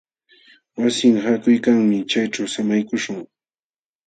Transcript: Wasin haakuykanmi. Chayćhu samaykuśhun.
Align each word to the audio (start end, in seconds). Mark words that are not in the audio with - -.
Wasin 0.81 1.15
haakuykanmi. 1.25 1.97
Chayćhu 2.11 2.43
samaykuśhun. 2.53 3.19